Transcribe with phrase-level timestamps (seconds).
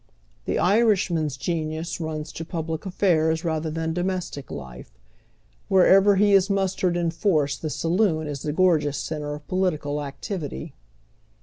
[0.45, 4.89] The Irishman's genius runs to public affairs rather than domestic life;
[5.67, 10.73] wherever he is mustered in force the saloon is tlie gorgeous centre of political activity.